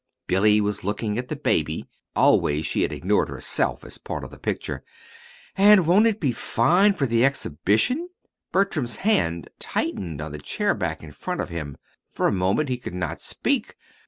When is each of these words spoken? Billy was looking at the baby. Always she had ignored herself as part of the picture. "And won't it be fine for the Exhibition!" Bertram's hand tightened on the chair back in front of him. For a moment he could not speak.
Billy 0.25 0.59
was 0.59 0.83
looking 0.83 1.19
at 1.19 1.29
the 1.29 1.35
baby. 1.35 1.85
Always 2.15 2.65
she 2.65 2.81
had 2.81 2.91
ignored 2.91 3.29
herself 3.29 3.85
as 3.85 3.99
part 3.99 4.23
of 4.23 4.31
the 4.31 4.39
picture. 4.39 4.83
"And 5.55 5.85
won't 5.85 6.07
it 6.07 6.19
be 6.19 6.31
fine 6.31 6.95
for 6.95 7.05
the 7.05 7.23
Exhibition!" 7.23 8.09
Bertram's 8.51 8.95
hand 9.05 9.51
tightened 9.59 10.19
on 10.19 10.31
the 10.31 10.39
chair 10.39 10.73
back 10.73 11.03
in 11.03 11.11
front 11.11 11.39
of 11.39 11.49
him. 11.49 11.77
For 12.09 12.25
a 12.27 12.31
moment 12.31 12.67
he 12.69 12.79
could 12.79 12.95
not 12.95 13.21
speak. 13.21 13.75